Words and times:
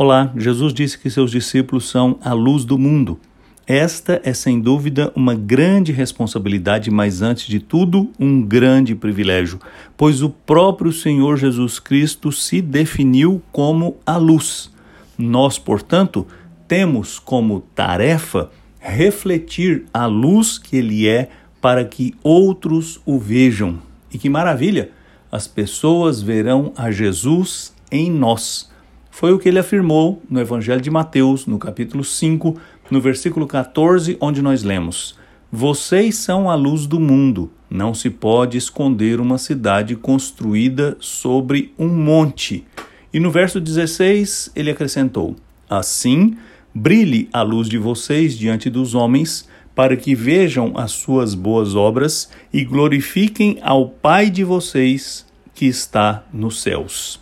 Olá, 0.00 0.32
Jesus 0.36 0.72
disse 0.72 0.96
que 0.96 1.10
seus 1.10 1.28
discípulos 1.28 1.88
são 1.88 2.20
a 2.22 2.32
luz 2.32 2.64
do 2.64 2.78
mundo. 2.78 3.18
Esta 3.66 4.20
é 4.22 4.32
sem 4.32 4.60
dúvida 4.60 5.12
uma 5.16 5.34
grande 5.34 5.90
responsabilidade, 5.90 6.88
mas 6.88 7.20
antes 7.20 7.48
de 7.48 7.58
tudo, 7.58 8.08
um 8.16 8.40
grande 8.40 8.94
privilégio, 8.94 9.58
pois 9.96 10.22
o 10.22 10.30
próprio 10.30 10.92
Senhor 10.92 11.36
Jesus 11.36 11.80
Cristo 11.80 12.30
se 12.30 12.62
definiu 12.62 13.42
como 13.50 13.96
a 14.06 14.16
luz. 14.16 14.70
Nós, 15.18 15.58
portanto, 15.58 16.24
temos 16.68 17.18
como 17.18 17.64
tarefa 17.74 18.52
refletir 18.78 19.86
a 19.92 20.06
luz 20.06 20.58
que 20.58 20.76
ele 20.76 21.08
é 21.08 21.28
para 21.60 21.84
que 21.84 22.14
outros 22.22 23.00
o 23.04 23.18
vejam. 23.18 23.80
E 24.12 24.16
que 24.16 24.30
maravilha! 24.30 24.92
As 25.30 25.48
pessoas 25.48 26.22
verão 26.22 26.72
a 26.76 26.88
Jesus 26.88 27.74
em 27.90 28.08
nós. 28.12 28.70
Foi 29.18 29.32
o 29.32 29.38
que 29.40 29.48
ele 29.48 29.58
afirmou 29.58 30.22
no 30.30 30.40
Evangelho 30.40 30.80
de 30.80 30.92
Mateus, 30.92 31.44
no 31.44 31.58
capítulo 31.58 32.04
5, 32.04 32.56
no 32.88 33.00
versículo 33.00 33.48
14, 33.48 34.16
onde 34.20 34.40
nós 34.40 34.62
lemos: 34.62 35.18
Vocês 35.50 36.14
são 36.14 36.48
a 36.48 36.54
luz 36.54 36.86
do 36.86 37.00
mundo. 37.00 37.50
Não 37.68 37.92
se 37.92 38.10
pode 38.10 38.56
esconder 38.56 39.18
uma 39.18 39.36
cidade 39.36 39.96
construída 39.96 40.96
sobre 41.00 41.74
um 41.76 41.88
monte. 41.88 42.64
E 43.12 43.18
no 43.18 43.28
verso 43.28 43.60
16, 43.60 44.52
ele 44.54 44.70
acrescentou: 44.70 45.34
Assim, 45.68 46.36
brilhe 46.72 47.28
a 47.32 47.42
luz 47.42 47.68
de 47.68 47.76
vocês 47.76 48.38
diante 48.38 48.70
dos 48.70 48.94
homens, 48.94 49.48
para 49.74 49.96
que 49.96 50.14
vejam 50.14 50.74
as 50.76 50.92
suas 50.92 51.34
boas 51.34 51.74
obras 51.74 52.30
e 52.52 52.64
glorifiquem 52.64 53.58
ao 53.62 53.88
Pai 53.88 54.30
de 54.30 54.44
vocês 54.44 55.26
que 55.56 55.66
está 55.66 56.22
nos 56.32 56.62
céus 56.62 57.18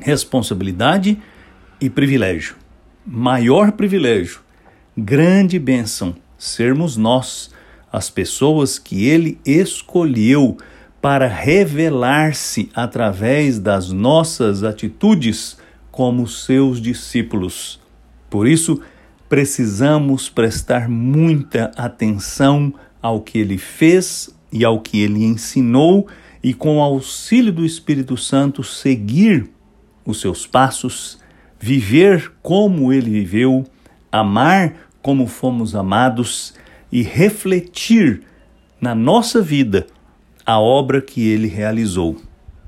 responsabilidade 0.00 1.18
e 1.80 1.90
privilégio. 1.90 2.56
Maior 3.04 3.72
privilégio, 3.72 4.40
grande 4.96 5.58
bênção, 5.58 6.14
sermos 6.38 6.96
nós, 6.96 7.50
as 7.92 8.08
pessoas 8.08 8.78
que 8.78 9.06
ele 9.06 9.38
escolheu 9.44 10.56
para 11.00 11.26
revelar-se 11.26 12.70
através 12.74 13.58
das 13.58 13.90
nossas 13.90 14.62
atitudes 14.62 15.58
como 15.90 16.26
seus 16.28 16.80
discípulos. 16.80 17.80
Por 18.30 18.46
isso, 18.46 18.80
precisamos 19.28 20.28
prestar 20.28 20.88
muita 20.88 21.72
atenção 21.76 22.72
ao 23.02 23.20
que 23.20 23.38
ele 23.38 23.58
fez 23.58 24.34
e 24.52 24.64
ao 24.64 24.80
que 24.80 25.00
ele 25.00 25.24
ensinou 25.24 26.06
e, 26.42 26.54
com 26.54 26.78
o 26.78 26.80
auxílio 26.80 27.52
do 27.52 27.64
Espírito 27.64 28.16
Santo, 28.16 28.62
seguir 28.62 29.50
os 30.04 30.20
seus 30.20 30.46
passos, 30.46 31.18
viver 31.58 32.32
como 32.42 32.92
ele 32.92 33.10
viveu, 33.10 33.64
amar 34.10 34.74
como 35.00 35.26
fomos 35.26 35.74
amados 35.74 36.54
e 36.90 37.02
refletir 37.02 38.22
na 38.80 38.94
nossa 38.94 39.40
vida 39.40 39.86
a 40.44 40.58
obra 40.58 41.00
que 41.00 41.26
ele 41.28 41.46
realizou. 41.46 42.16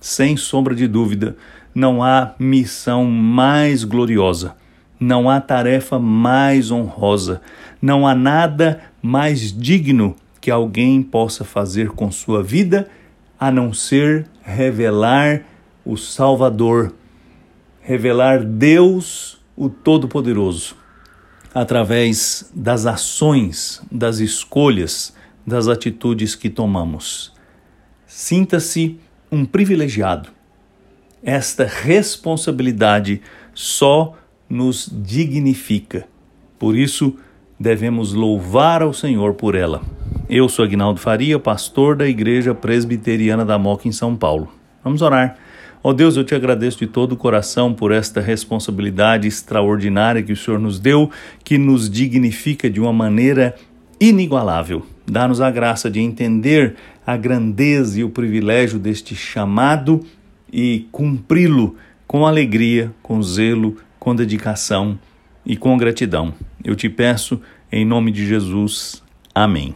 Sem 0.00 0.36
sombra 0.36 0.74
de 0.74 0.88
dúvida, 0.88 1.36
não 1.74 2.02
há 2.02 2.34
missão 2.38 3.04
mais 3.04 3.84
gloriosa, 3.84 4.56
não 4.98 5.28
há 5.28 5.40
tarefa 5.40 5.98
mais 5.98 6.70
honrosa, 6.70 7.40
não 7.80 8.06
há 8.06 8.14
nada 8.14 8.80
mais 9.02 9.52
digno 9.52 10.16
que 10.40 10.50
alguém 10.50 11.02
possa 11.02 11.44
fazer 11.44 11.90
com 11.90 12.10
sua 12.10 12.42
vida 12.42 12.88
a 13.38 13.50
não 13.50 13.72
ser 13.72 14.26
revelar 14.42 15.42
o 15.84 15.96
Salvador 15.96 16.92
revelar 17.88 18.44
Deus, 18.44 19.40
o 19.56 19.70
Todo-Poderoso, 19.70 20.76
através 21.54 22.52
das 22.54 22.84
ações, 22.84 23.80
das 23.90 24.18
escolhas, 24.18 25.16
das 25.46 25.68
atitudes 25.68 26.34
que 26.34 26.50
tomamos. 26.50 27.32
Sinta-se 28.06 29.00
um 29.32 29.46
privilegiado. 29.46 30.28
Esta 31.22 31.64
responsabilidade 31.64 33.22
só 33.54 34.14
nos 34.50 34.90
dignifica. 34.92 36.06
Por 36.58 36.76
isso, 36.76 37.16
devemos 37.58 38.12
louvar 38.12 38.82
ao 38.82 38.92
Senhor 38.92 39.32
por 39.32 39.54
ela. 39.54 39.80
Eu 40.28 40.46
sou 40.50 40.66
Agnaldo 40.66 41.00
Faria, 41.00 41.38
pastor 41.38 41.96
da 41.96 42.06
Igreja 42.06 42.54
Presbiteriana 42.54 43.46
da 43.46 43.56
Moca 43.56 43.88
em 43.88 43.92
São 43.92 44.14
Paulo. 44.14 44.52
Vamos 44.84 45.00
orar. 45.00 45.38
Ó 45.82 45.90
oh 45.90 45.92
Deus, 45.92 46.16
eu 46.16 46.24
te 46.24 46.34
agradeço 46.34 46.78
de 46.78 46.86
todo 46.86 47.12
o 47.12 47.16
coração 47.16 47.72
por 47.72 47.92
esta 47.92 48.20
responsabilidade 48.20 49.28
extraordinária 49.28 50.22
que 50.22 50.32
o 50.32 50.36
Senhor 50.36 50.58
nos 50.58 50.80
deu, 50.80 51.10
que 51.44 51.56
nos 51.56 51.88
dignifica 51.88 52.68
de 52.68 52.80
uma 52.80 52.92
maneira 52.92 53.54
inigualável. 54.00 54.84
Dá-nos 55.06 55.40
a 55.40 55.50
graça 55.50 55.90
de 55.90 56.00
entender 56.00 56.74
a 57.06 57.16
grandeza 57.16 58.00
e 58.00 58.04
o 58.04 58.10
privilégio 58.10 58.78
deste 58.78 59.14
chamado 59.14 60.04
e 60.52 60.86
cumpri-lo 60.90 61.76
com 62.06 62.26
alegria, 62.26 62.92
com 63.02 63.22
zelo, 63.22 63.76
com 63.98 64.14
dedicação 64.14 64.98
e 65.44 65.56
com 65.56 65.76
gratidão. 65.78 66.34
Eu 66.64 66.74
te 66.74 66.88
peço, 66.88 67.40
em 67.70 67.84
nome 67.84 68.10
de 68.10 68.26
Jesus. 68.26 69.02
Amém. 69.34 69.74